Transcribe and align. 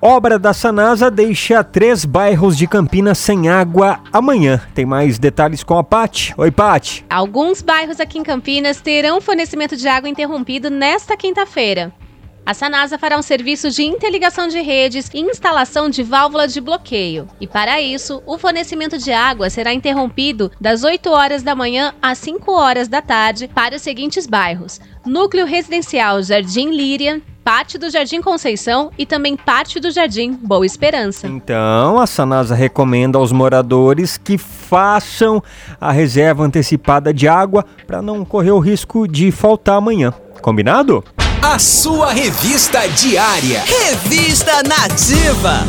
Obra 0.00 0.38
da 0.38 0.52
Sanasa 0.52 1.10
deixa 1.10 1.64
três 1.64 2.04
bairros 2.04 2.56
de 2.56 2.68
Campinas 2.68 3.18
sem 3.18 3.48
água 3.48 3.98
amanhã. 4.12 4.62
Tem 4.72 4.86
mais 4.86 5.18
detalhes 5.18 5.64
com 5.64 5.76
a 5.76 5.82
Pati. 5.82 6.32
Oi, 6.36 6.52
Pati. 6.52 7.04
Alguns 7.10 7.62
bairros 7.62 7.98
aqui 7.98 8.16
em 8.16 8.22
Campinas 8.22 8.80
terão 8.80 9.20
fornecimento 9.20 9.76
de 9.76 9.88
água 9.88 10.08
interrompido 10.08 10.70
nesta 10.70 11.16
quinta-feira. 11.16 11.92
A 12.46 12.54
Sanasa 12.54 12.96
fará 12.96 13.18
um 13.18 13.22
serviço 13.22 13.70
de 13.70 13.82
interligação 13.82 14.46
de 14.46 14.60
redes 14.60 15.10
e 15.12 15.20
instalação 15.20 15.90
de 15.90 16.04
válvula 16.04 16.46
de 16.46 16.60
bloqueio. 16.60 17.28
E 17.40 17.46
para 17.46 17.80
isso, 17.80 18.22
o 18.24 18.38
fornecimento 18.38 18.96
de 18.96 19.12
água 19.12 19.50
será 19.50 19.74
interrompido 19.74 20.50
das 20.60 20.84
8 20.84 21.10
horas 21.10 21.42
da 21.42 21.56
manhã 21.56 21.92
às 22.00 22.18
5 22.18 22.50
horas 22.52 22.86
da 22.86 23.02
tarde 23.02 23.50
para 23.52 23.74
os 23.76 23.82
seguintes 23.82 24.28
bairros: 24.28 24.80
Núcleo 25.04 25.44
Residencial 25.44 26.22
Jardim 26.22 26.70
Líria, 26.70 27.20
parte 27.48 27.78
do 27.78 27.88
Jardim 27.88 28.20
Conceição 28.20 28.90
e 28.98 29.06
também 29.06 29.34
parte 29.34 29.80
do 29.80 29.90
Jardim 29.90 30.34
Boa 30.34 30.66
Esperança. 30.66 31.26
Então, 31.26 31.98
a 31.98 32.06
Sanasa 32.06 32.54
recomenda 32.54 33.16
aos 33.16 33.32
moradores 33.32 34.18
que 34.18 34.36
façam 34.36 35.42
a 35.80 35.90
reserva 35.90 36.44
antecipada 36.44 37.10
de 37.10 37.26
água 37.26 37.64
para 37.86 38.02
não 38.02 38.22
correr 38.22 38.50
o 38.50 38.58
risco 38.58 39.08
de 39.08 39.32
faltar 39.32 39.76
amanhã. 39.76 40.12
Combinado? 40.42 41.02
A 41.40 41.58
sua 41.58 42.12
revista 42.12 42.86
diária. 42.88 43.62
Revista 43.64 44.62
Nativa. 44.64 45.66